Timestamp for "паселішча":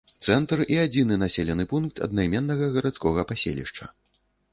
3.33-3.85